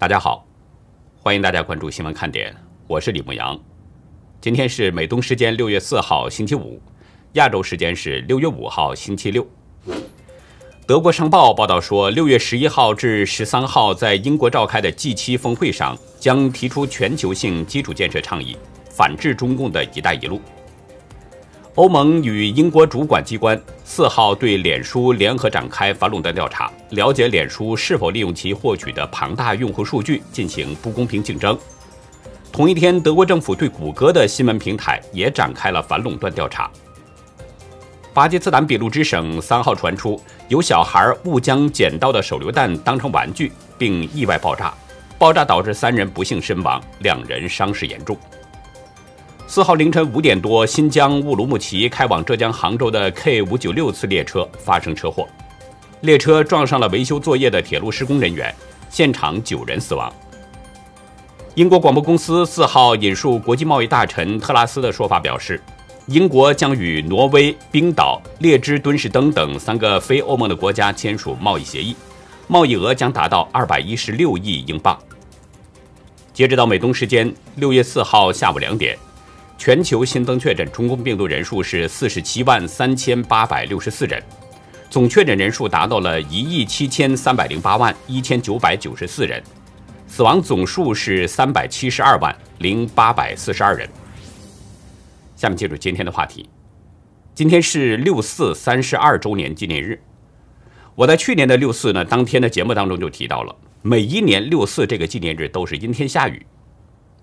[0.00, 0.46] 大家好，
[1.20, 2.56] 欢迎大家关注新闻看点，
[2.86, 3.60] 我是李牧阳。
[4.40, 6.80] 今天是美东时间六月四号星期五，
[7.34, 9.46] 亚洲时间是六月五号星期六。
[10.86, 18.56] 德国商报报道说，六月十一号至十三号在英国召开的 G7 峰会上，将提出全球性基础建设倡议，
[18.88, 20.40] 反制中共的一带一路。
[21.80, 31.58] 欧盟与英国主管机关四号对脸书联合展开反垄断调查，了解脸书是否利用其获取的庞大用户数据进行不公平竞争。
[32.52, 36.70] 同一天，德国政府对谷歌的新闻平台也展开了反垄断调查。
[38.12, 44.74] 巴基斯坦俾路支省三号传出有小孩误将捡到的手榴弹当成玩具，并意外爆炸，
[45.18, 48.14] 爆炸导致三人不幸身亡，两人伤势严重。
[49.50, 55.26] 四号凌晨五点多，新疆乌鲁木齐开往浙江杭州的 K 五九六次列车发生车祸，
[56.02, 58.54] 列车撞上了维修作业的铁路施工人员，
[58.90, 60.08] 现场九人死亡。
[61.56, 65.60] 英国广播公司四号引述国际贸易大臣特拉斯的说法表示，
[66.06, 71.96] 英国将与挪威、冰岛、列支敦士登等三个非欧盟的国家签署贸易协议，
[72.46, 74.96] 贸易额将达到二百一十六亿英镑。
[76.32, 78.96] 截止到美东时间六月四号下午两点。
[79.60, 84.18] 全球新增确诊中共病毒人数是四十七万三千八百六十四人，
[84.88, 89.42] 总确诊人数达到了一亿七千三百零八万一千九百九十四人，
[90.06, 93.86] 死亡总数是三百七十二万零八百四十二人。
[95.36, 96.48] 下面进入今天的话题，
[97.34, 100.00] 今天是六四三十二周年纪念日。
[100.94, 106.46] 我在去年的六四呢当天的节目当中就提到了，每一年六四这个纪念日都是阴天下雨，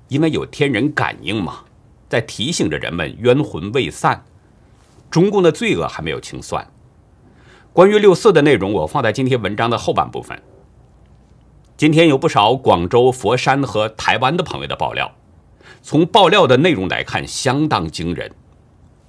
[0.08, 1.64] 因为有天人感应嘛。
[2.10, 4.24] 在提醒着人们冤魂未散，
[5.10, 6.68] 中共的罪恶还没有清算。
[7.74, 10.42] 关于六四的内容，我放在今天文章的后半部分。
[11.76, 15.14] 今天有不少广州、佛山和台湾的朋友的爆料，
[15.84, 18.32] 从爆料的内容来看，相当惊人。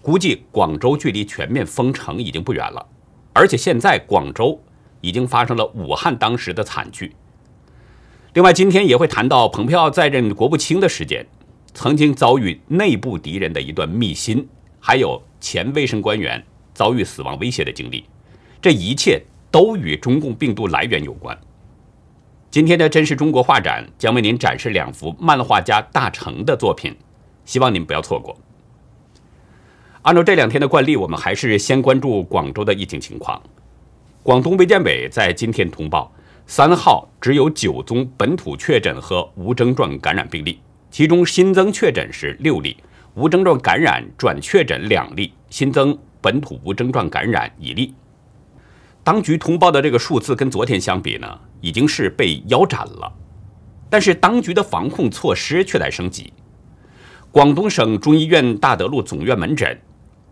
[0.02, 2.86] 估计广州距离全面封城已经不远了，
[3.32, 4.60] 而且现在广州
[5.00, 7.16] 已经发生了武汉当时的惨剧。
[8.34, 11.26] 另外，今天也会谈到蓬佩奥在任国务卿的时间。
[11.74, 14.48] 曾经遭遇内部敌人的一段密心，
[14.80, 18.04] 还有前卫生官员遭遇死亡威胁的经历，
[18.60, 21.38] 这一切都与中共病毒来源有关。
[22.50, 26.96] 今天的真实中国画展将为您展示两幅漫画家大成的作品，
[27.44, 28.36] 希望您不要错过。
[30.02, 33.40] 按照这两天的惯例，我们还是先关注广州的疫情情况。
[34.22, 36.10] 广东卫健委在今天通报，
[36.46, 40.58] 三号只有九宗本土确诊和无症状感染病例。
[40.90, 42.76] 其中新增确诊是六例，
[43.14, 47.94] 无症状感染转确诊两例，新增本土无症状感染一例。
[49.04, 53.12] 当局通报的这个数字跟昨天相比呢，已经是被腰斩了。
[53.90, 56.32] 但是当局的防控措施却在升级。
[57.30, 59.78] 广东省中医院大德路总院门诊、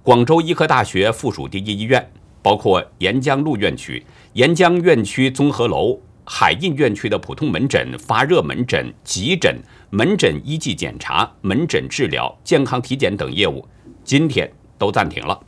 [0.03, 2.11] 广州医科大学附属第一医院，
[2.43, 6.01] 包括沿江路院区、沿江院区综合楼。
[6.29, 9.57] 海印院区的普通门诊、发热门诊、急诊、
[9.91, 13.67] 门诊一剂检查、门诊治疗、健康体检等业务，
[14.03, 15.41] 今天都暂停了。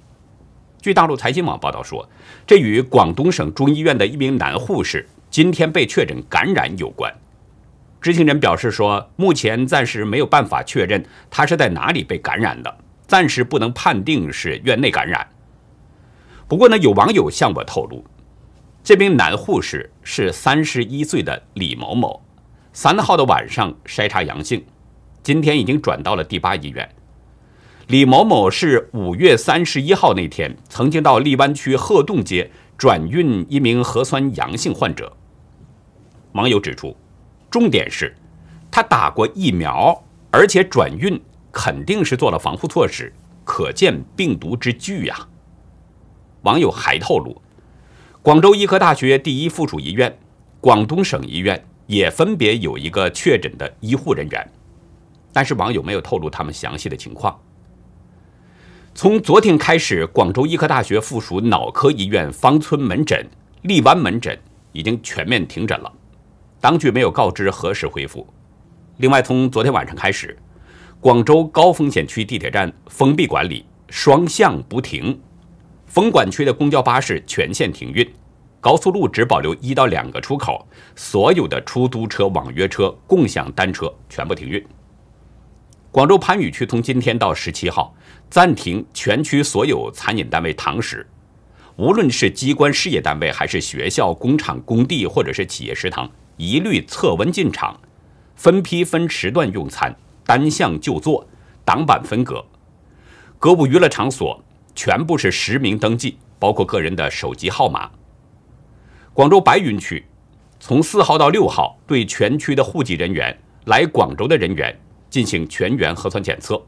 [0.80, 2.08] 据大陆财经网报道说，
[2.46, 7.12] 这与广东省中医院的一名男护士今天被确诊感染有关。
[8.00, 12.78] 知情人表示说，目前暂时没有办法确认他是在哪里被感染的，
[13.08, 15.26] 暂时不能判定是院内感染。
[16.46, 18.04] 不过呢，有网友向我透露。
[18.84, 22.22] 这名男护士是三十一岁的李某某，
[22.80, 24.64] 三号的晚上筛查阳性，
[25.24, 26.88] 今天已经转到了第八医院。
[27.88, 35.12] 李某某是五月三十一号那天曾经到荔湾区鹤洞街转运一名核酸阳性患者。
[36.34, 36.96] 网友指出，
[37.50, 38.14] 重点是
[38.70, 43.12] 他打过疫苗，而且转运肯定是做了防护措施，
[43.42, 45.26] 可见病毒之巨呀。
[46.42, 47.42] 网友还透露。
[48.22, 50.16] 广州医科大学第一附属医院、
[50.60, 54.46] 广东省医院也分别有一个确诊的医护人员，
[55.32, 57.36] 但是网友没有透露他们详细的情况。
[58.94, 63.26] 从昨天开始，广州医科大学附属脑科医院芳村门诊、
[63.62, 64.38] 荔湾门诊
[64.72, 65.90] 已经全面停诊了，
[66.60, 68.26] 当局没有告知何时恢复。
[68.98, 70.36] 另外，从昨天晚上开始，
[71.00, 75.18] 广州高风险区地铁站封闭管理，双向不停。
[75.86, 78.06] 封管区的公交巴士全线停运，
[78.60, 80.66] 高速路只保留一到两个出口，
[80.96, 84.64] 所有的出租车、网约车、共享单车全部停运。
[85.92, 87.94] 广州番禺区从今天到十七号
[88.28, 91.06] 暂停全区所有餐饮单位堂食，
[91.76, 97.78] 无论是机关事业单位还是学校、工厂、工地或者是企业食堂，一律测温进场，
[98.34, 99.94] 分批分时段用餐，
[100.24, 101.26] 单向就座，
[101.64, 102.44] 挡板分隔。
[103.38, 104.42] 歌舞娱乐场所
[104.74, 107.88] 全部是实名登记，包括个人的手机号码。
[109.18, 110.04] 广州白云区
[110.60, 114.72] 从四号到六号，对全区的户籍人员、来广州的人员
[115.10, 116.64] 进行全员核酸检测。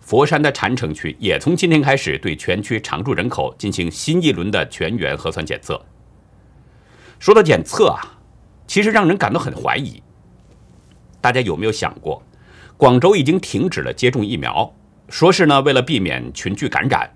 [0.00, 5.80] 佛山的禅城区也从今天开始对全区常住人口进行新一轮的全员核酸检测。
[7.20, 8.18] 说到检测啊，
[8.66, 10.02] 其实让人感到很怀疑。
[11.20, 12.20] 大家有没有想过，
[12.76, 14.74] 广州已经停止了接种疫苗，
[15.08, 17.08] 说是呢为了避免群聚感染，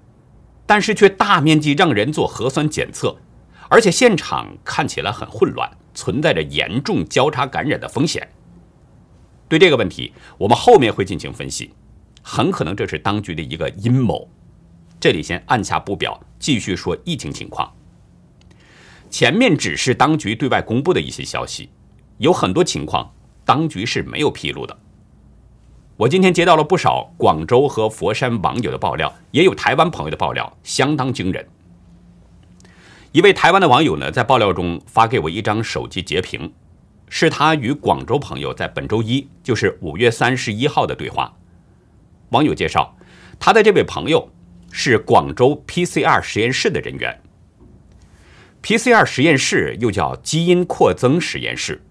[0.67, 3.17] 但是却大面积让人做核酸检测，
[3.69, 8.29] 而且现场看起来很混乱，存在着严重交叉感染的风险。
[9.49, 11.73] 对这个问题，我们后面会进行分析。
[12.23, 14.29] 很可能这是当局的一个阴谋。
[14.99, 17.73] 这里先按下不表，继续说疫情情况。
[19.11, 21.71] 前面只是当局对外公布的一些消息，
[22.19, 23.13] 有很多情况
[23.45, 24.77] 当局是没有披露的。
[25.97, 31.47] 我今天接到了不少广州和佛山网友的爆料，也有台湾朋友的爆料，相当惊人。
[33.17, 36.53] 一位台湾的网友呢，在爆料中发给我一张手机截屏，
[37.09, 41.35] 是他与广州朋友在本周一，就是五月三十一号的对话。
[42.29, 42.95] 网友介绍，
[43.41, 44.31] 他的这位朋友
[44.71, 47.23] 是广州 PCR 实验室的人员。
[48.63, 51.83] PCR 实验室又叫基因扩增实验室。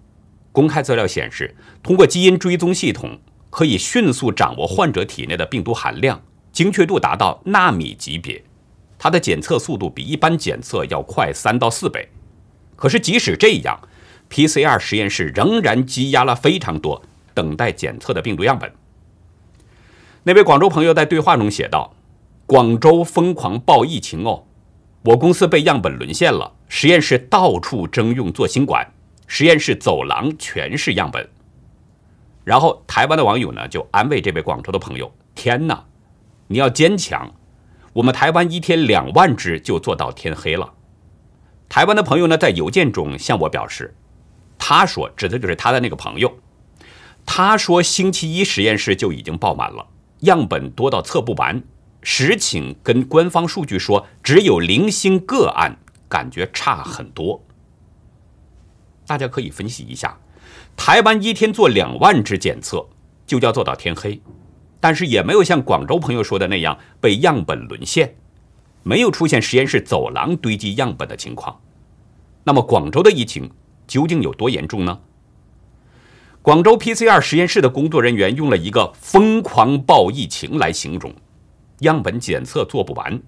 [0.52, 3.18] 公开资料显示，通过基因追踪系统，
[3.50, 6.22] 可以迅速掌握患者体内的病毒含量，
[6.52, 8.44] 精确度达到纳米级别。
[8.98, 12.08] 它的检测速度比一般检测要快三到四倍。
[12.74, 13.80] 可是即使这样
[14.30, 17.02] ，PCR 实验室仍然积压了非常多
[17.34, 18.72] 等待检测的病毒样本。
[20.24, 21.94] 那位广州朋友在对话中写道
[22.46, 24.44] ：“广州疯狂爆疫情哦，
[25.04, 28.92] 我公司被样本沦陷了，实验室到处征用做新冠，
[29.26, 31.28] 实验室走廊全是样本。”
[32.42, 35.84] 然后台湾的网友呢就安慰这位广州的朋友：“天哪，
[36.48, 37.32] 你要坚强，
[37.96, 40.74] 我们台湾一天两万只就做到天黑了。”
[41.68, 43.96] 台湾的朋友呢在邮件中向我表示
[44.58, 46.38] ：“他说指的就是他的那个朋友，
[47.24, 49.86] 他说星期一实验室就已经爆满了。”
[50.20, 51.62] 样本多到测不完，
[52.02, 55.76] 实情跟官方数据说只有零星个案，
[56.08, 57.42] 感觉差很多。
[59.06, 60.18] 大家可以分析一下，
[60.76, 62.86] 台湾一天做两万只检测
[63.26, 64.20] 就要做到天黑，
[64.80, 68.16] 但是也没有像广州朋友说的那样被样本沦陷，
[68.82, 71.60] 没有出现实验室走廊堆积样本的情况。
[72.44, 73.50] 那么广州的疫情
[73.86, 75.00] 究竟有多严重呢？
[76.42, 81.12] 广州 PCR 实验室的工作人员用了一个“疯狂爆疫情”来形容，
[81.80, 83.20] 样本检测做不完，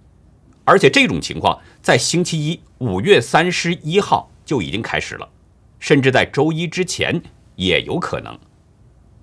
[0.65, 5.29] 而且这种情况在星期一五月三十一号就已经开始了，
[5.81, 7.21] 甚至在周一之前
[7.57, 8.39] 也有可能。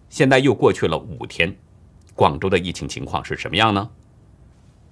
[0.10, 1.58] 现在又过去了五天，
[2.16, 3.90] 广州的疫情情况是什么样呢？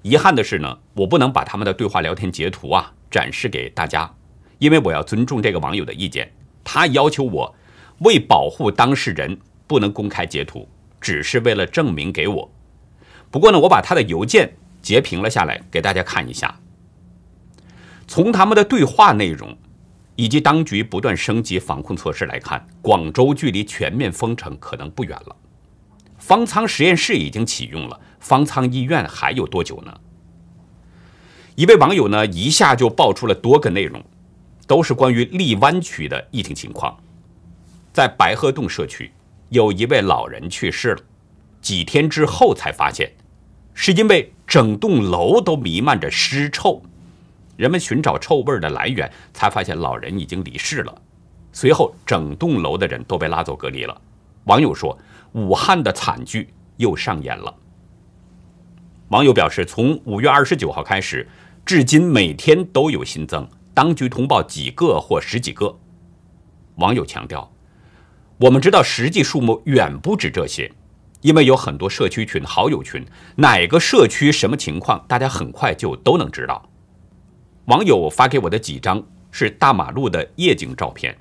[0.01, 4.13] 遗憾的是呢，我不能把他们的对话聊天截图啊展示给大家，
[4.59, 6.31] 因为我要尊重这个网友的意见，
[6.63, 7.55] 他要求我。
[7.99, 10.67] 为保护当事人，不能公开截图，
[10.99, 12.51] 只是为了证明给我。
[13.31, 16.59] 不过呢，我把他的邮件截屏了下来，给大家看一下。
[18.07, 19.55] 从他们的对话内容
[20.17, 25.36] 以及当局不断升级防控措施来看，广州距离全面封城可能不远了。
[26.25, 29.94] 方舱实验室已经启用了，方舱医院还有多久呢？
[31.56, 34.01] 一位网友呢，一下就爆出了多个内容，
[34.65, 36.98] 都是关于荔湾区的疫情情况。
[37.92, 39.12] 在白鹤洞社区，
[39.50, 41.01] 有一位老人去世了。
[41.62, 43.12] 几天之后才发现，
[43.74, 46.82] 是因为整栋楼都弥漫着尸臭。
[47.58, 51.01] 人们寻找臭味的来源，才发现老人已经离世了。
[51.51, 54.01] 随后，整栋楼的人都被拉走隔离了。
[54.46, 54.98] 网友说
[55.33, 57.55] ：“武汉的惨剧又上演了。”
[59.09, 61.27] 网友表示，从五月二十九号开始，
[61.65, 65.77] 至今每天都有新增，当局通报几个或十几个。
[66.77, 67.51] 网友强调。
[68.39, 70.69] 我们知道实际数目远不止这些，
[71.21, 76.67] 因为有很多社区群、好友群，哪个社区什么情况，大家很快就都能知道。
[77.65, 81.15] 网友发给我的几张是大马路的夜景照片，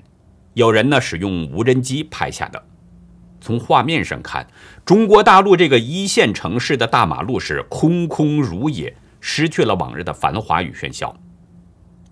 [0.55, 2.61] 有人呢使用无人机拍下的。
[3.43, 4.47] 从画面上看，
[4.85, 11.13] 中国大陆这个一线城市的大马路是空空如也，失去了往日的繁华与喧嚣。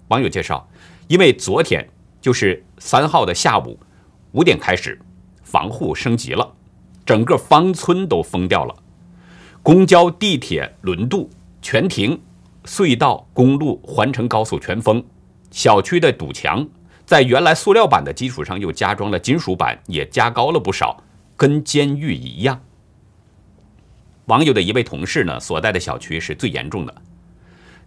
[0.09, 0.67] 网友介绍，
[1.07, 1.87] 因为昨天
[2.19, 3.79] 就是三号的下午。
[4.33, 4.99] 五点开始，
[5.41, 6.53] 防护升级了，
[7.05, 8.75] 整个方村都封掉了，
[9.63, 11.29] 公交、地铁、轮渡
[11.61, 12.19] 全停，
[12.65, 15.01] 隧道、公路、环城高速全封，
[15.49, 16.67] 小区的堵墙，
[17.05, 21.01] 在原来塑料板的基础上又加装了金属板，也加高了不少，
[21.41, 22.61] 跟监狱一样。
[24.25, 27.01] 网友的一位同事呢，所在的小区是最严重的。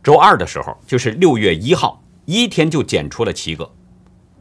[0.02, 3.70] 周二的时候，就是六月一号，一天就检出了七个，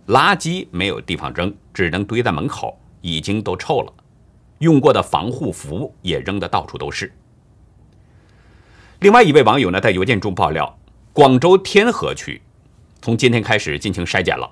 [0.08, 3.94] 垃圾没有地方扔，只能堆在门口，已经都臭了。
[4.58, 7.14] 用过的防护服也扔得到处都是。
[9.02, 10.76] 另外一位网友呢，在邮件中爆料，
[11.14, 12.42] 广州天河区
[13.00, 14.52] 从今天开始进行筛检了，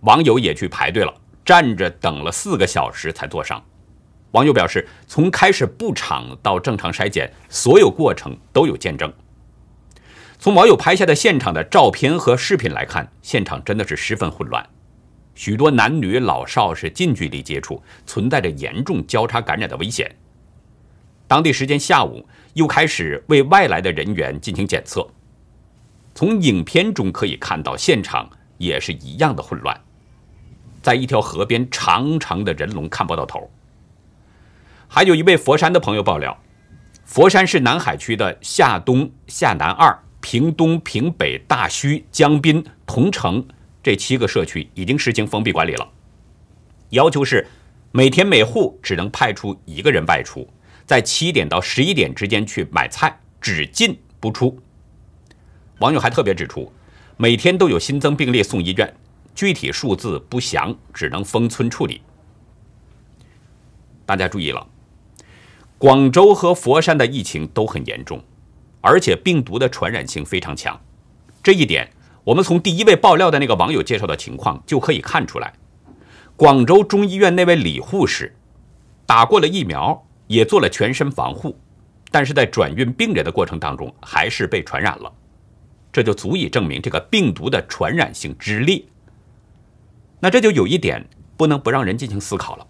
[0.00, 1.14] 网友也去排队了，
[1.46, 3.64] 站着等了四个小时才坐上。
[4.32, 9.12] 网友表示，从开始布场到正常筛检，所有过程都有见证。
[10.38, 14.66] 从网友拍下的现场的照片和视频来看，现场真的是十分混乱，
[15.34, 20.10] 许多男女老少是近距离接触，存在着严重交叉感染的危险。
[21.28, 25.06] 当地时间下午，又开始为外来的人员进行检测。
[26.14, 29.78] 从影片中可以看到，现场也是一样的混乱，
[30.80, 33.50] 在一条河边，长长的人龙看不到头。
[34.94, 36.38] 还有一位佛山的朋友爆料，
[37.06, 43.42] 佛山市南海区的下东、下南二、平东、平北、大圩、江滨、桐城
[43.82, 45.88] 这七个社区已经实行封闭管理了，
[46.90, 47.46] 要求是
[47.90, 50.46] 每天每户只能派出一个人外出，
[50.84, 54.60] 在七点到十一点之间去买菜，只进不出。
[55.78, 56.70] 网友还特别指出，
[57.16, 58.94] 每天都有新增病例送医院，
[59.34, 62.02] 具体数字不详，只能封村处理。
[64.04, 64.68] 大家注意了。
[65.82, 68.22] 广州和佛山的疫情都很严重，
[68.80, 70.80] 而且病毒的传染性非常强。
[71.42, 71.90] 这一点，
[72.22, 75.52] 我们从第一位爆料的那个网友介绍的情况就可以看出来。
[76.36, 78.32] 广州中医院那位李护士
[79.06, 81.58] 打过了疫苗，也做了全身防护，
[82.12, 85.12] 但是在转运病人的过程当中，还是被传染了。
[85.92, 88.80] 这就足以证明这个病毒的传染性之烈。
[90.20, 91.04] 那这就有一点
[91.36, 92.66] 不能不让人进行思考了。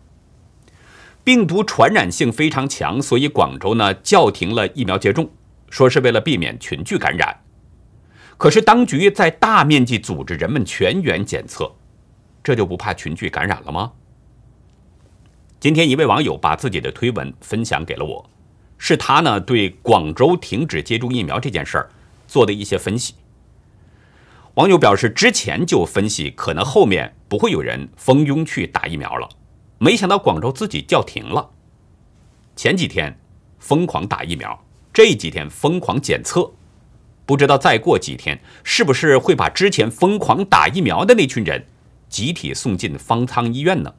[1.25, 5.31] 病毒传染性非常强，所以广州呢叫停了疫苗接种，
[5.71, 7.41] 说是为了避免群聚感染。
[8.37, 11.73] 可是当局在大面积组织人们全员检测，
[12.43, 13.93] 这就不怕群聚感染了吗？
[15.61, 18.29] 今天一位网友把自己的推文分享给了我，
[18.77, 21.89] 是他呢对广州停止接种疫苗这件事儿
[22.27, 23.15] 做的一些分析。
[24.55, 29.29] 网友表示，之前就分析可能后面不会有人蜂拥去打疫苗了。
[29.83, 31.51] 没想到广州自己叫停了。
[32.55, 33.19] 前几天
[33.59, 36.53] 疯狂打疫苗，这几天疯狂检测，
[37.27, 41.67] 不知道再过几天是不是会把之前疯狂打疫苗的那群人
[42.09, 43.93] 集体送进方舱医院呢？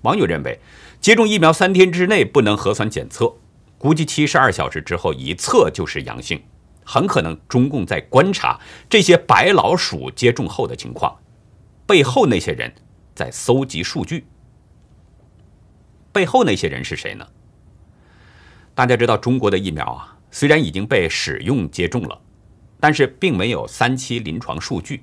[0.00, 0.58] 网友认为，
[1.00, 3.36] 接种疫苗三天之内不能核酸检测，
[3.78, 6.42] 估计七十二小时之后一测就是阳性，
[6.82, 8.58] 很可能中共在观察
[8.90, 11.16] 这些白老鼠接种后的情况，
[11.86, 12.74] 背后那些人
[13.14, 14.24] 在搜集数据。
[16.12, 17.26] 背后那些人是谁呢？
[18.74, 22.20] 大家知道，中国的疫苗啊，虽然已经被使用接种了，
[22.78, 25.02] 但是并没有三期临床数据，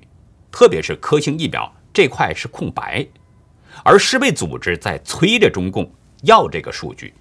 [0.50, 3.06] 特别是科兴疫苗这块是空白，
[3.84, 7.14] 而世卫组织在催着中共要这个数据，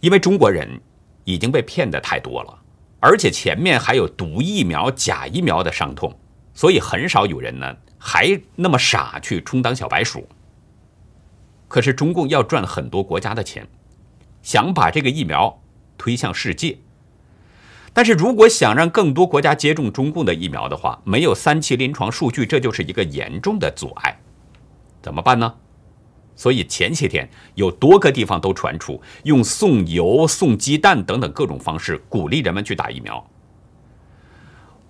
[0.00, 0.80] 因为中国人
[1.24, 2.58] 已经被骗的太多了，
[3.00, 6.14] 而且前面还有毒疫苗、假疫苗的伤痛，
[6.54, 10.28] 所以很少有人呢还那么傻去充当小白鼠。
[11.68, 13.68] 可是中共要赚很多国家的钱，
[14.42, 15.62] 想把这个疫苗
[15.96, 16.78] 推向世界。
[17.92, 24.18] 但是如果想让更多国家接种中共的疫苗的话，没有三期临床数据，这就是一个严重的阻碍。
[25.02, 25.54] 怎么办呢？
[26.36, 33.28] 所以前些天有多个地方都传出用送油、送鸡蛋等等各种方式鼓励人们去打疫苗。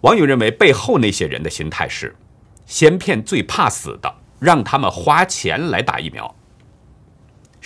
[0.02, 2.14] 网友认为背后那些人的心态是：
[2.66, 6.34] 先骗最怕死的，让他们花钱来打疫苗。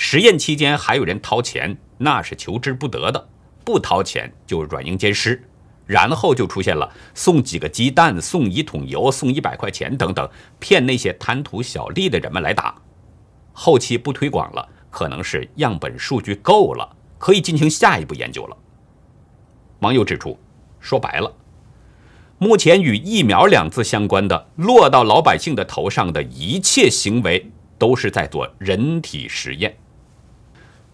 [0.05, 3.25] 实验期间还有人掏钱，那是求之不得的；
[3.65, 5.41] 不掏钱就软硬兼施，
[5.87, 10.29] 然后就出现了送几个鸡蛋、送一桶油、送一百块钱等等，
[10.59, 12.75] 骗那些贪图小利的人们来打。
[13.53, 18.57] 后期不推广了，可能是样本数据够了，可以进行下一步研究了。
[19.79, 20.37] 网友指出，
[20.81, 21.33] 说白了，
[22.39, 29.77] 目前与疫苗两字相关的，落到老百姓的头上的一切行为，都是在做人体实验。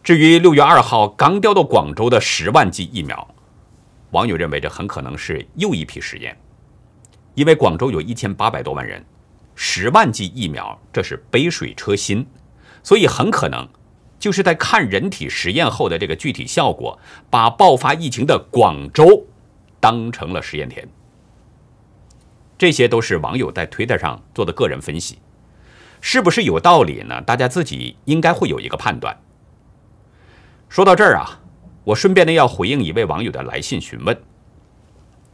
[0.09, 3.29] 至于六月二号刚调到广州的十万剂疫苗，
[4.13, 6.35] 网友认为这很可能是又一批实验，
[7.35, 9.05] 因为广州有一千八百多万人，
[9.55, 12.27] 十万剂疫苗这是杯水车薪，
[12.83, 13.69] 所以很可能
[14.19, 16.99] 就是在看人体实验后的这个具体效果，
[17.29, 19.27] 把爆发疫情的广州
[19.79, 20.89] 当成了实验田。
[22.57, 25.19] 这些都是网友在推特上做的个人分析，
[26.01, 27.21] 是不是有道理呢？
[27.21, 29.15] 大家自己应该会有一个判断。
[30.69, 31.41] 说到这儿啊，
[31.83, 34.17] 我顺便呢要回应一位网友的来信询问。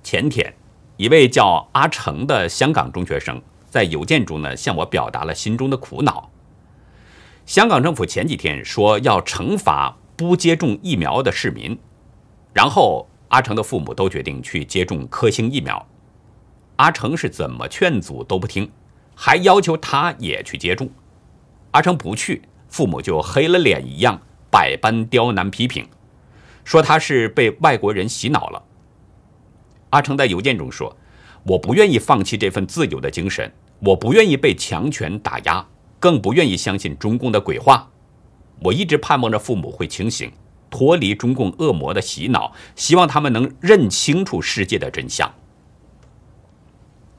[0.02, 0.54] 前天，
[0.96, 6.30] 一位叫阿成的香港中学生在邮件中呢向我表达了心中的苦恼。
[7.46, 11.76] 香港政府前几天说要惩罚不接种疫苗的市民，
[12.52, 15.84] 然后阿成的父母都决定去接种科兴疫苗。
[16.76, 18.70] 阿成是怎么劝阻都不听，
[19.16, 20.88] 还要求他也去接种。
[21.72, 24.20] 阿成不去，父母就黑了脸一样，
[24.54, 25.88] 百般刁难批评，
[26.62, 28.62] 说他是被外国人洗脑了。
[29.90, 30.96] 阿成在邮件中说
[31.42, 35.66] ：“我不愿意放弃这份自由的精神，我不愿意被强权打压。”
[35.98, 37.90] 更不愿意相信中共的鬼话。
[38.62, 40.30] 我一直盼望着父母会清醒，
[40.70, 45.34] 脱离中共恶魔的洗脑，希望他们能认清楚世界的真相。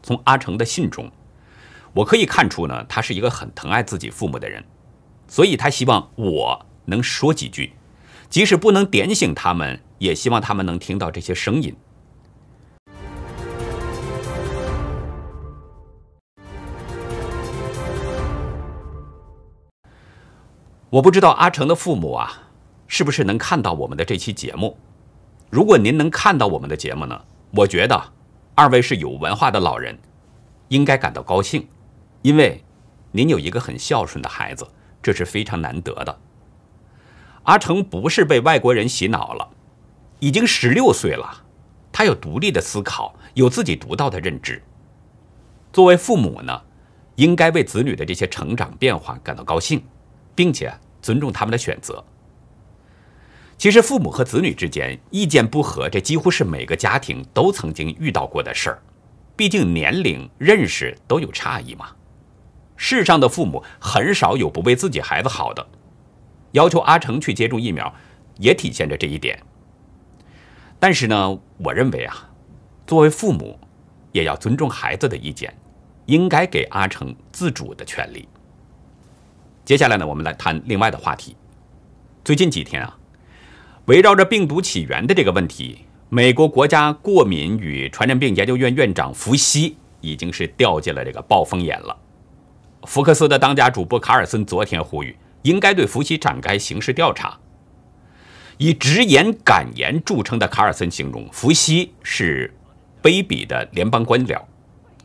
[0.04, 1.12] 从阿成的信中，
[1.92, 4.64] 我可以看出呢，他是一个很疼爱自己父母的人，
[5.28, 7.74] 所以他希望我能说几句，
[8.30, 11.76] 即使不能点醒他们，也希望他们能听到这些声音。
[20.92, 22.44] 我不知道阿成的父母啊，
[22.88, 24.78] 是不是能看到我们的这期节目？
[25.50, 28.14] 如果您能看到我们的节目呢，我觉得
[28.54, 29.98] 二位是有文化的老人，
[30.70, 31.68] 应该感到高兴，
[32.22, 32.64] 因为
[33.12, 34.66] 您有一个很孝顺的孩子，
[35.02, 36.18] 这是非常难得的。
[37.46, 39.50] 阿成不是被外国人洗脑了，
[40.20, 41.44] 已经十六岁了，
[41.92, 44.62] 他有独立的思考，有自己独到的认知。
[45.74, 46.62] 作为父母呢，
[47.16, 49.84] 应该为子女的这些成长变化感到高兴，
[50.36, 50.72] 并且。
[51.06, 52.04] 尊重他们的选择。
[53.60, 58.82] 其实，父母和子女之间意见不合，这几乎是每个家庭都曾经遇到过的事儿。
[59.36, 61.90] 毕竟年龄、认识都有差异嘛。
[62.76, 65.64] 世上的父母很少有不为自己孩子好的。
[66.56, 67.94] 要求阿成去接种疫苗，
[68.38, 69.38] 也体现着这一点。
[70.80, 72.30] 但是呢，我认为啊，
[72.88, 73.60] 作为父母，
[74.14, 75.54] 也要尊重孩子的意见，
[76.06, 78.26] 应该给阿成自主的权利。
[79.66, 81.36] 接下来呢，我们来谈另外的话题。
[82.24, 82.98] 最近几天啊，
[83.88, 91.98] 围绕着病毒起源的这个问题，美国国家过敏与传染病研究院院长福西已经是掉进了这个暴风眼了。
[92.84, 95.14] 福克斯的当家主播卡尔森昨天呼吁，
[95.46, 97.38] 应该对福西展开刑事调查。
[98.58, 102.54] 以直言敢言著称的卡尔森形容福西是
[103.02, 104.42] 卑鄙的联邦官僚，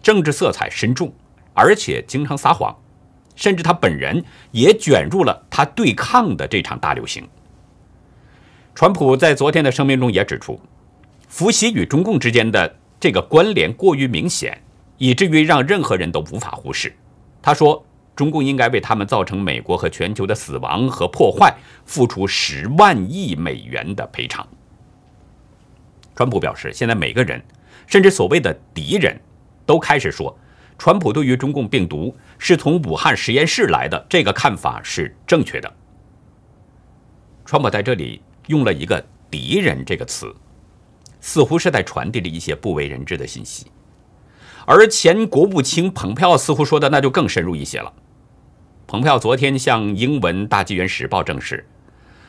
[0.02, 1.12] 政治色彩深重，
[1.52, 2.74] 而且经常撒谎。
[3.36, 7.26] 甚至他本人也卷入了他对抗的这场大流行。
[8.74, 10.60] 川普在昨天的声明中也指出，
[11.26, 14.62] 福西与中共之间的这个关联过于明显，
[14.98, 16.94] 以至于让任何人都无法忽视。
[17.40, 17.82] 他说，
[18.20, 21.56] 中共应该为他们造成美国和全球的死亡和破坏
[21.86, 24.46] 付出十万亿美元的赔偿。
[26.14, 27.42] 川普表示，现在每个人，
[27.86, 29.18] 甚至所谓的敌人，
[29.64, 30.38] 都开始说。
[30.76, 35.72] 川普对于中共病毒是从武汉实验室来的这个看法是正确的。
[37.46, 40.30] 川普在这里用了一个“敌人”这个词，
[41.22, 43.68] 似乎是在传递着一些不为人知的信息。
[44.66, 47.90] 而前国务卿蓬佩奥似乎说的那就更深入一些了。
[48.90, 51.64] 蓬佩奥昨天向英文《大纪元时报》证实，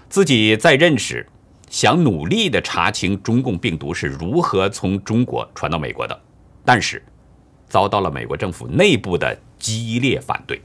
[0.10, 1.26] 自己在任时
[1.72, 6.22] 想努力的查清中共病毒是如何从中国传到美国的，
[6.64, 7.02] 但是。
[7.68, 10.62] 遭到了美国政府内部的激烈反对。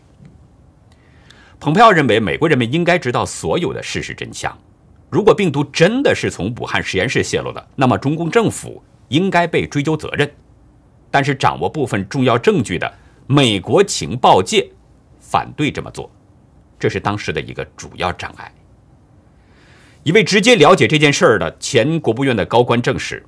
[1.59, 4.55] 蓬佩奥认为，美国人民应该知道所有的事实真相。
[5.09, 10.31] 如果病毒真的是从武汉实验室泄露的，那么中共政府应该被追究责任。
[11.11, 12.93] 但是，掌握部分重要证据的
[13.27, 14.69] 美国情报界
[15.29, 16.11] 反对这么做，
[16.79, 18.53] 这是当时的一个主要障碍。
[20.05, 23.25] 一位直接了解这件事儿的前国务院的高官证实，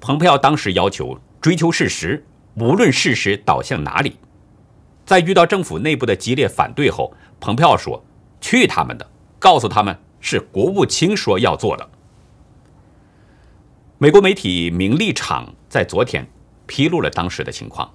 [0.00, 2.24] 蓬佩奥当时要求追求事实。
[2.54, 4.16] 无论事实导向哪里，
[5.06, 8.02] 在遇到政府内部的激烈反对后，蓬佩奥说
[8.42, 9.08] ：“去他们的！
[9.38, 11.88] 告诉他们是国务卿说要做的。”
[13.98, 16.26] 美国媒体《名利场》在昨天
[16.66, 17.88] 披露了当时的情况，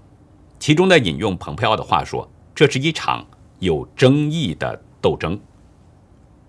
[0.59, 3.25] 其中呢引用蓬佩奥的话说：“这是一场
[3.59, 5.39] 有争议的斗争。”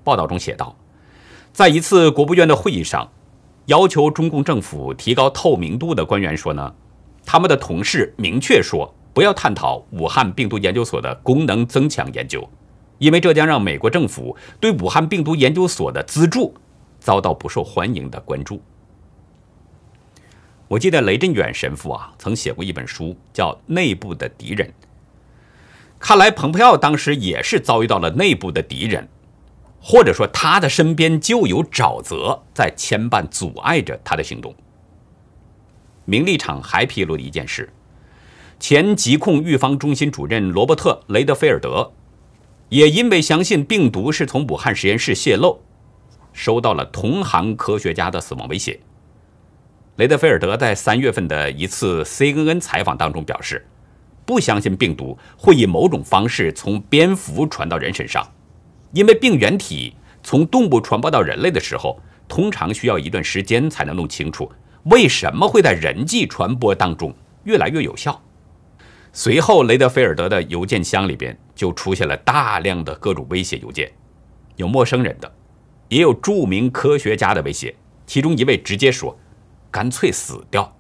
[0.04, 0.76] 报道中写道
[1.52, 3.10] ：“在一次国务院的会议上，
[3.66, 6.74] 要求中共政府提高透明度的官员说呢。”
[7.26, 12.46] 他们的同事明确说，不要探讨武汉病毒研究所的功能增强研究，
[12.98, 16.54] 因为这将让美国政府对武汉病毒研究所的资助
[17.00, 18.60] 遭到不受欢迎的关注。
[20.68, 24.68] 我记得雷震远神父啊，曾写过一本书，叫《内部的敌人》。
[25.98, 29.09] 看来蓬佩奥当时也是遭遇到了内部的敌人，
[29.80, 34.54] 或者说他的身边就有沼泽在牵绊、阻碍着他的行动。
[36.04, 37.72] 名利场还披露了一件事：
[38.61, 41.92] 前疾控预防中心主任罗伯特·雷德菲尔德，
[42.68, 45.62] 也因为相信病毒是从武汉实验室泄露，
[46.35, 48.78] 收到了同行科学家的死亡威胁。
[49.96, 53.66] 雷德菲尔德在三月份的一次 CNN 采访当中表示，
[54.24, 58.26] 不相信病毒会以某种方式从蝙蝠传到人身上，
[58.92, 64.50] 因为病原体从动物传播到人类的时候，通常需要一段时间才能弄清楚
[64.84, 68.20] 为什么会在人际传播当中越来越有效。
[69.12, 73.92] 随后，雷德菲尔德的邮件箱里边就出现了大量的各种威胁邮件，
[74.56, 75.32] 有陌生人的，
[75.88, 77.74] 也有著名科学家的威胁，
[78.06, 79.16] 其中一位直接说。
[79.70, 80.72] 干脆死掉。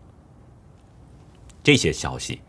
[1.64, 2.40] 这些消息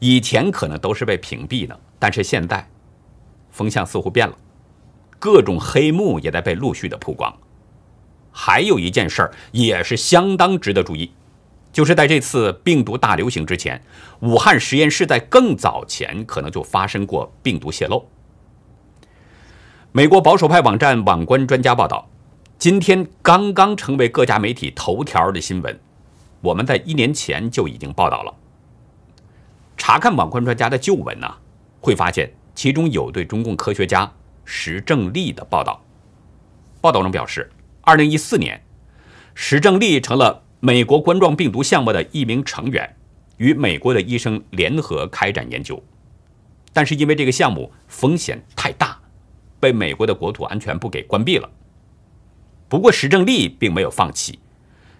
[0.00, 2.68] 以前可能都是被屏蔽的，但是现在
[3.50, 4.36] 风向似乎变了，
[5.18, 7.34] 各种黑幕也在被陆续的曝光。
[8.32, 11.12] 还有一件事儿也是相当值得注意，
[11.72, 13.82] 就是在这次病毒大流行之前，
[14.20, 18.06] 武汉实验室在更早前可能就发生过病毒泄漏。
[19.92, 22.08] 美国保守派网站网关专家报道，
[22.56, 25.78] 今天刚刚成为各家媒体头条的新闻。
[26.40, 28.32] 我们在一年前就已经报道了。
[29.80, 31.26] 查看网关专家的旧文呢，
[31.80, 34.12] 会发现其中有对中共科学家
[34.44, 35.82] 石正丽的报道。
[36.82, 38.62] 报道中表示，二零一四年，
[39.34, 42.94] 石正丽成了美国冠状病毒项目的一名成员，
[43.38, 45.82] 与美国的医生联合开展研究。
[46.74, 49.00] 但是因为这个项目风险太大，
[49.58, 51.48] 被美国的国土安全部给关闭了。
[52.68, 54.38] 不过石正丽并没有放弃。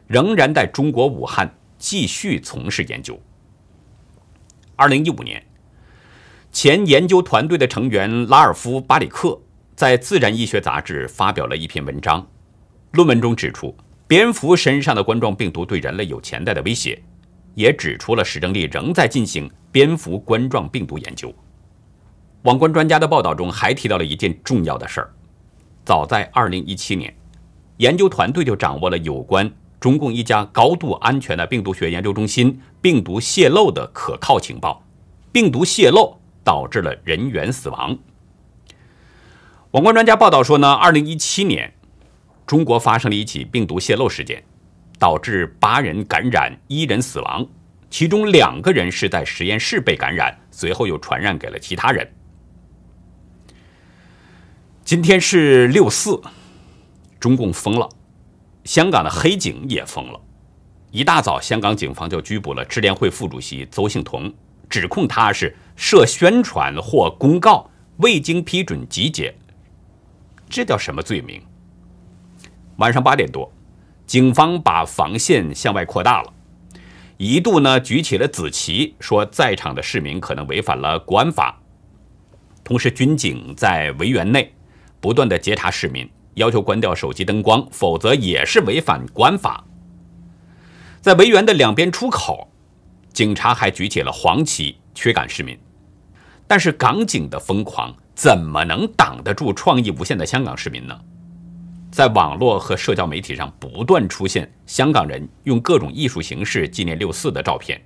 [0.06, 3.20] 仍然在中国武汉继续从事研究。
[4.80, 5.44] 二零一五年，
[6.50, 9.38] 前研究团队的成员拉尔夫·巴里克
[9.76, 12.26] 在《自然医学》杂志发表了一篇文章，
[12.92, 13.76] 论文中指出，
[14.08, 16.98] 蝙蝠身上的冠状病毒对人类有潜在的威胁，
[17.54, 21.30] 也指出了史正丽仍在进行蝙蝠冠状病毒研究。
[22.44, 25.12] 网关专家的报道中还提到了一件重要的事儿：
[25.84, 27.14] 早在二零一七年，
[27.76, 29.52] 研究团队就掌握了有关。
[29.80, 34.84] 中共一家高度安全的病毒学研究中心病毒泄露的可靠情报，
[35.32, 37.98] 病毒泄露导致了人员死亡。
[39.70, 41.72] 网关专家报道说呢，二零一七年，
[42.46, 44.44] 中国发生了一起病毒泄露事件，
[44.98, 47.46] 导致八人感染，一人死亡，
[47.88, 52.12] 其中两个人是在实验室被感染，随后又传染给了其他人。
[54.84, 56.20] 今天是六四，
[57.18, 57.88] 中共疯了。
[58.64, 60.20] 香港的黑警也疯了，
[60.90, 64.32] 一大早，香港警方就拘捕了支联会副主席邹幸彤，
[64.68, 69.34] 指控他是涉宣传或公告未经批准集结，
[70.48, 71.40] 这叫什么罪名？
[72.76, 73.50] 晚上八点多，
[74.06, 76.32] 警方把防线向外扩大了，
[77.16, 81.60] 一度呢举起了紫旗，说在场的市民可能违反了国安法，
[82.62, 84.52] 同时军警在围园内
[85.00, 86.08] 不断的截查市民。
[86.40, 89.62] 要求关掉手机灯光，否则也是违反国安法。
[91.02, 92.50] 在维园的两边出口，
[93.12, 95.56] 警察还举起了黄旗驱赶市民。
[96.46, 100.98] 但是港警的疯狂怎么能挡得住创意无限的香港市民呢？
[101.92, 107.80] 在网络和社交媒体上不断出现香港人用各种艺术形式纪念六四的照片。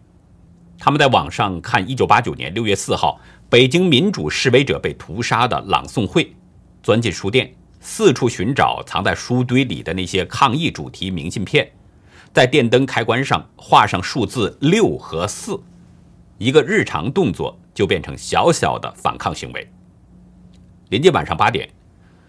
[0.78, 6.34] 他们在网上看1989年6月4号北京民主示威者被屠杀的朗诵会，
[6.82, 7.52] 钻进书店。
[7.86, 11.70] 四处寻找藏在书堆里的那些抗议主题明信片，
[12.32, 15.62] 在电灯开关上画上数字六和四，
[16.38, 19.70] 一个日常动作就变成小小的反抗行为。
[20.88, 21.68] 临近晚上八点，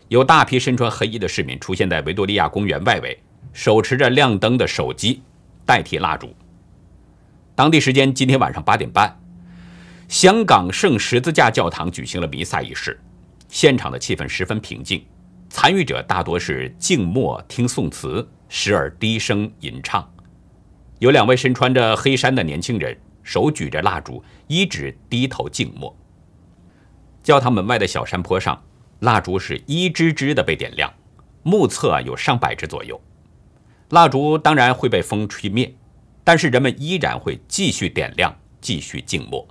[0.10, 3.18] 有大批身穿黑衣的市民出现在维多利亚公园外围，
[3.54, 5.22] 手持着亮灯的手机
[5.66, 6.36] 代替蜡烛。
[7.56, 9.18] 当地时间今天晚上八点半，
[10.10, 13.00] 香港圣十字架教堂举行了弥撒仪式，
[13.48, 15.02] 现场的气氛十分平静。
[15.56, 20.06] 参与者大多是静默听宋词，时而低声吟唱。
[21.00, 25.98] 有两位身穿着黑衫的年轻人，手举着蜡烛，一直低头静默。
[27.24, 28.62] 教堂门外的小山坡上，
[29.00, 30.94] 蜡烛是一支支的被点亮，
[31.42, 33.00] 目测有上百支左右。
[33.92, 35.74] 蜡烛当然会被风吹灭，
[36.26, 39.48] 但是人们依然会继续点亮，继续静默。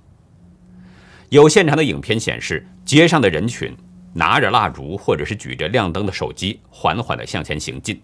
[1.31, 3.75] 有现场的影片显示，街上的人群。
[4.14, 7.96] 拿着蜡烛或者是举着亮灯的手机，缓缓地向前行进；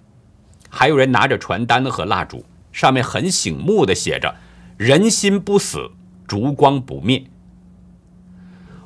[0.69, 4.35] 还有人拿着传单和蜡烛，上面很醒目的写着
[4.77, 5.91] “人心不死，
[6.27, 7.25] 烛光不灭”。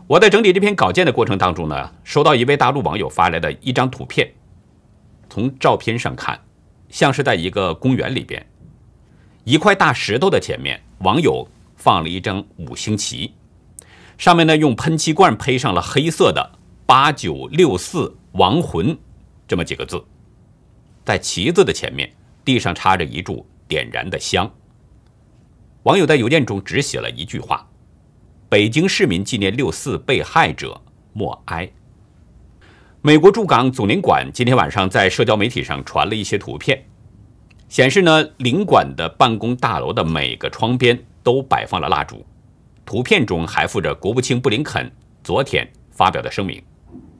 [0.06, 4.30] 我在整理这篇稿件的过程当中呢，收到一位大陆网友发来的一张图片。
[5.30, 6.38] 从照片上看，
[6.90, 8.46] 像是在一个公园里边，
[9.44, 13.32] 一块大石头的前面，网友放了一张五星旗，
[14.18, 18.96] 上面呢用喷漆罐配上了黑色的“八九六四亡魂”
[19.48, 20.02] 这么几个字。
[21.04, 22.12] 在旗子的前面，
[22.44, 24.50] 地上插着一柱点燃的香。
[25.84, 27.66] 网友在邮件中只写了一句话。
[28.48, 30.80] 北京市民纪念六四被害者，
[31.12, 31.68] 默哀。
[33.00, 36.86] 美国驻港总领馆今天晚上在社交媒体上传了一些图片，
[37.68, 42.24] 显示呢，领馆的办公大楼的每个窗边都摆放了蜡烛。
[42.86, 44.90] 图片中还附着国务卿布林肯
[45.22, 46.62] 昨天发表的声明，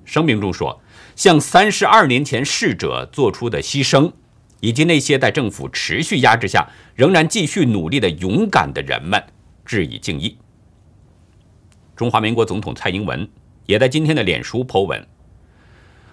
[0.04, 0.80] 声明中说，
[1.16, 4.12] 向三十二年前逝者做出的牺牲，
[4.60, 9.22] 以及那些在政府持续压制下仍然继续努力的勇敢的人们，
[9.64, 10.38] 致以敬意。
[11.96, 13.28] 中华民国总统蔡英文
[13.66, 15.06] 也在今天的脸书 Po 文，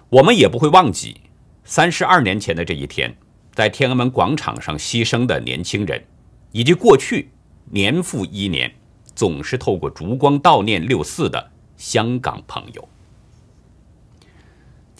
[0.08, 1.20] 我们也不会忘记
[1.64, 3.16] 三十二年前的这一天，
[3.54, 6.04] 在天安门广场上牺牲的年轻人，
[6.52, 7.30] 以及过去
[7.70, 8.72] 年复一年
[9.14, 12.88] 总是透过烛光悼念六四的香港朋友。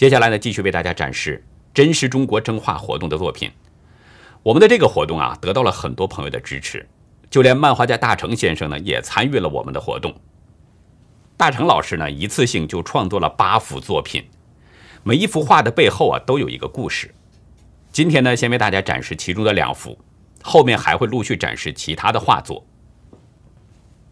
[0.03, 3.49] 接下来呢，继续为大家展示真实中国征画活动的作品。
[4.43, 6.88] 我们的这个活动啊，得到了很多朋友的支持，
[7.31, 10.12] 就连漫画家大成先生呢，也参与了我们的活动。
[11.37, 14.25] 大成老师呢，一次性就创作了八幅作品，
[15.05, 17.15] 每一幅画的背后啊，都有一个故事。
[17.93, 19.97] 今天呢，先为大家展示其中的两幅，
[20.43, 22.67] 后面还会陆续展示其他的画作。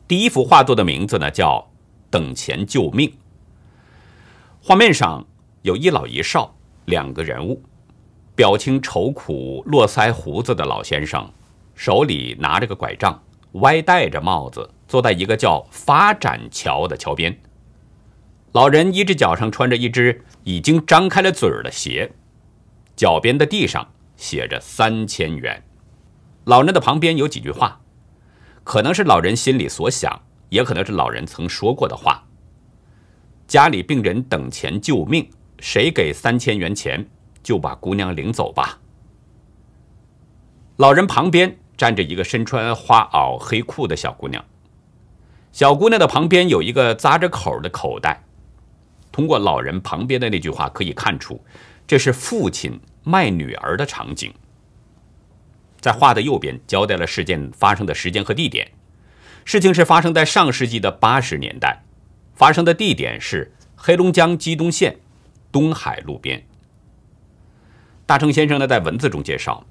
[0.06, 1.68] 第一幅画作的名字呢，叫
[2.08, 3.12] “等钱救命”。
[4.62, 5.26] 画面上
[5.62, 6.54] 有一老一少
[6.86, 7.62] 两个人物，
[8.34, 11.30] 表情愁苦、络腮胡子的老先生，
[11.74, 14.70] 手里拿着个拐杖，歪戴着帽子。
[14.88, 17.38] 坐在一个叫发展桥的桥边，
[18.50, 22.10] 老人一只脚上穿着一只已经张开了嘴儿的鞋，
[22.96, 25.62] 脚边的地上写着三千元。
[26.44, 27.80] 老人的旁边有几句话，
[28.64, 32.24] 可能是老人心里所想，也可能是老人曾说过的话。
[33.46, 37.06] 家里病人等钱救命，谁给三千元钱
[37.42, 38.80] 就把姑娘领走吧。
[40.76, 44.44] 老人旁边站着一个身穿花袄黑裤的小姑娘。
[45.52, 48.24] 小姑娘的旁边有一个扎着口的口袋。
[49.12, 51.44] 通过老人旁边的那句话可以看出，
[51.86, 54.32] 这是父亲卖女儿的场景。
[55.80, 58.70] 在画的右边交代了事件发生的时间和地点。
[59.44, 61.82] 事情是发生在上世纪的八十年代，
[62.34, 65.00] 发生的地点是黑龙江鸡东县
[65.50, 66.46] 东海路边。
[68.06, 69.64] 大成先生呢在文字中介绍。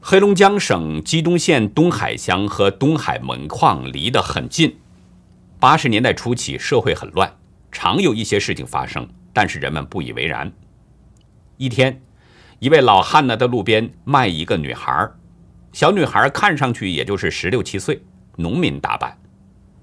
[0.00, 4.76] 黑龙江省鸡东县东海乡和东海门矿离得很近。
[5.58, 7.38] 八十年代初期，社会很乱，
[7.72, 10.52] 常有一些事情发生，但是人们不以为然。
[11.56, 12.02] 一天，
[12.58, 15.10] 一位老汉呢在路边卖一个女孩
[15.72, 18.02] 小女孩看上去也就是十六七岁，
[18.36, 19.18] 农民打扮。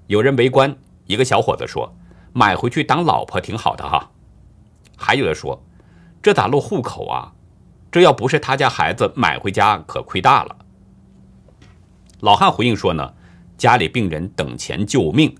[0.06, 1.92] 有人围观，一个小伙子说
[2.32, 4.10] ：“买回去当老婆挺好的哈。”
[5.02, 5.60] 还有的说
[6.22, 7.34] ：“这咋落户口啊？”
[7.90, 10.56] 这要不是他家孩子买回家，可亏大了。
[12.20, 13.12] 老汉回应说呢，
[13.58, 15.36] 家里病人等钱救命，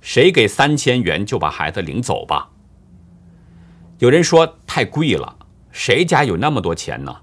[0.00, 2.50] 谁给三千元就把孩子领走吧。
[3.98, 5.36] 有人说太贵了，
[5.70, 7.20] 谁家有那么多钱呢？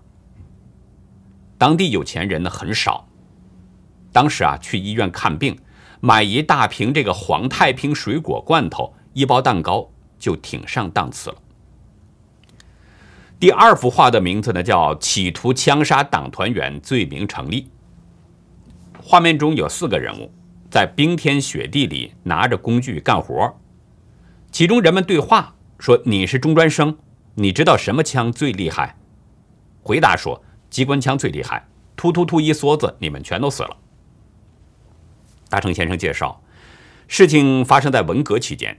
[1.57, 3.05] 当地有钱人呢很少。
[4.13, 5.59] 当时啊，去医院看病，
[5.99, 11.35] 买一大瓶这个皇太平水果罐头，一包蛋糕就挺上档次了。
[13.39, 17.69] 第二幅画的名字呢，叫“企图枪杀党团员，罪名成立”。
[19.01, 20.29] 画面中有四个人物
[20.69, 23.57] 在冰天雪地里拿着工具干活，
[24.51, 26.97] 其中人们对话说：“你是中专生，
[27.35, 28.97] 你知道什么枪最厉害？”
[29.81, 33.77] 回答说：“机关枪最厉害。”突突突一梭子，你们全都死了。
[35.49, 36.41] 大成先生介绍，
[37.07, 38.77] 事情发生在文革期间，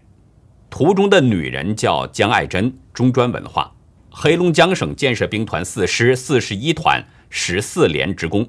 [0.68, 3.72] 图中的女人叫江爱珍，中专文化。
[4.12, 8.48] 黑龙江省建设兵团四师四十一团十四连职工，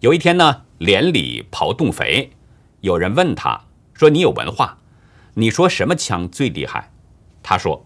[0.00, 2.30] 有一天呢，连里刨洞肥，
[2.80, 4.78] 有人问他说：“你有文化，
[5.34, 6.92] 你说什么枪最厉害？”
[7.42, 7.84] 他说：“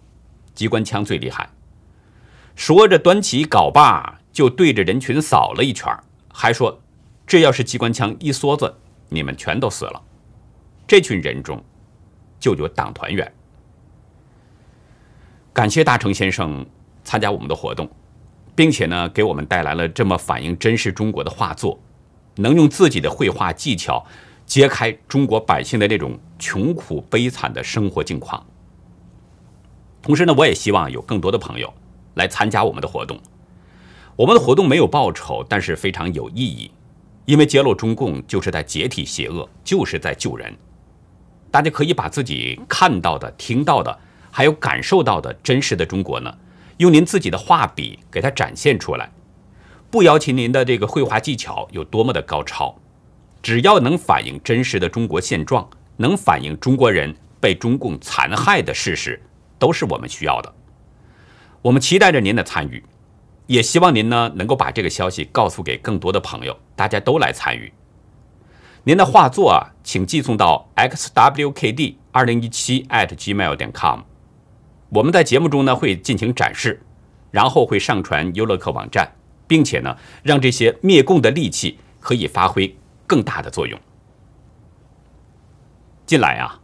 [0.54, 1.48] 机关枪最厉害。”
[2.54, 5.90] 说着端起镐把就对着人群扫了一圈，
[6.30, 6.82] 还说
[7.26, 8.76] ：“这要是机关枪一梭子，
[9.08, 10.02] 你们全都死了。”
[10.86, 11.64] 这群人中
[12.38, 13.32] 就有党团员。
[15.54, 16.66] 感谢大成先生。
[17.12, 17.86] 参加我们的活动，
[18.54, 21.78] 并且呢，给我们带来了这么反映真实中国的画作，
[22.36, 24.02] 能用自己的绘画技巧
[24.46, 28.42] 揭开中国百姓的那种穷苦悲惨的生活境况。
[30.00, 31.70] 同时呢，我也希望有更多的朋友
[32.14, 33.20] 来参加我们的活动。
[34.16, 36.70] 我们的活动没有报酬，但是非常有意义，
[37.26, 40.50] 因为揭露中共就是在解体邪恶，就是在救人。
[41.50, 43.98] 大家可以把自己看到的、听到的，
[44.30, 46.34] 还有感受到的真实的中国呢。
[46.82, 49.12] 用您自己的画笔给它展现出来，
[49.88, 52.74] 不要求您的这个绘画技巧有多么的高超，
[53.40, 59.22] 只要能反映真实的中国现状，能反映中国人被中共残害的事实，
[59.60, 60.52] 都是我们需要的。
[61.62, 62.82] 我们期待着您的参与，
[63.46, 67.72] 也希望您呢能够把这个消息告诉给更多的朋友，大家都来参与。
[68.82, 74.00] 您的画作啊，请寄送到 xwkd 二零一七 at gmail 点 com。
[74.92, 76.78] 我们在节目中呢会进行展示，
[77.30, 79.10] 然后会上传优乐客网站，
[79.46, 82.76] 并且呢让这些灭共的利器可以发挥
[83.06, 83.80] 更大的作用。
[86.04, 86.60] 近来啊，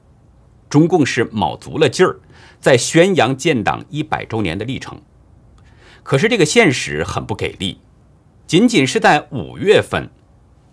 [0.68, 2.20] 中共是卯足了劲儿
[2.60, 5.00] 在宣扬建党一百周年的历程，
[6.02, 7.80] 可是这个现实很不给力，
[8.46, 10.06] 仅仅是在五月份，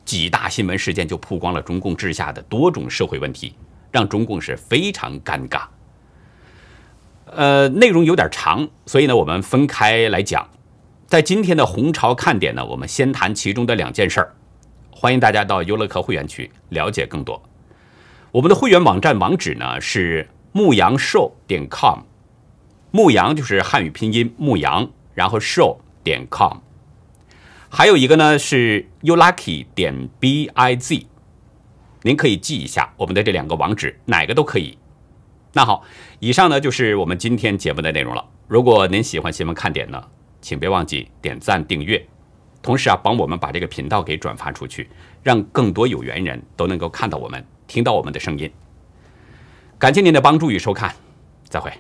[0.03, 3.55] 几大新闻事件就曝光了中共治下的多种社会问题，
[3.93, 5.65] 让中共是非常尴尬。
[7.25, 10.47] 呃，内容有点长，所以呢，我们分开来讲。
[11.07, 14.33] 在今天的红潮看点呢，我们先谈其中的两件事儿。
[14.91, 17.41] 欢迎大家到优乐客会员区了解更多。
[18.31, 21.99] 我们的会员网站网址呢是牧羊 show 点 com，
[22.91, 26.57] 牧羊就是汉语拼音牧羊，然后 show 点 com。
[27.69, 31.05] 还有一个呢是 youlucky 点 biz，
[32.03, 34.77] 您可以记一下我们的这两个网址，哪个都可以。
[35.57, 35.85] 那好，
[36.19, 38.21] 以上呢就是我们今天节目的内容了。
[38.45, 40.03] 如果您喜欢新闻看点呢，
[40.41, 42.05] 请别忘记点赞订阅，
[42.61, 44.89] 同时啊，帮我们把这个频道给转发出去，
[45.23, 48.51] 让更多有缘人都能够看到我们、听到我们的声音。
[49.79, 50.93] 感谢您的帮助与收看，
[51.45, 51.71] 再会。